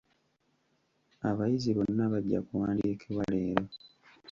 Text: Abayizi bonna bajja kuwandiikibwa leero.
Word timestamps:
Abayizi 1.29 1.69
bonna 1.77 2.03
bajja 2.13 2.39
kuwandiikibwa 2.47 3.23
leero. 3.31 3.65